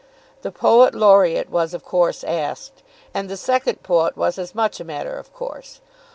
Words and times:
The 0.41 0.51
poet 0.51 0.95
laureate 0.95 1.51
was 1.51 1.75
of 1.75 1.85
course 1.85 2.23
asked, 2.23 2.81
and 3.13 3.29
the 3.29 3.37
second 3.37 3.83
poet 3.83 4.17
was 4.17 4.39
as 4.39 4.55
much 4.55 4.79
a 4.79 4.83
matter 4.83 5.15
of 5.15 5.31
course. 5.31 5.79